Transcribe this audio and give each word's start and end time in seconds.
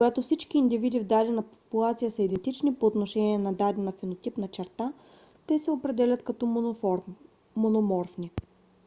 когато 0.03 0.21
всички 0.21 0.57
индивиди 0.57 0.99
в 0.99 1.03
дадена 1.03 1.43
популация 1.43 2.11
са 2.11 2.21
идентични 2.23 2.73
по 2.75 2.85
отношение 2.85 3.37
на 3.37 3.53
дадена 3.53 3.91
фенотипна 3.91 4.47
черта 4.47 4.93
те 5.47 5.59
се 5.59 5.71
определят 5.71 6.23
като 6.23 6.45
мономорфни 7.55 8.31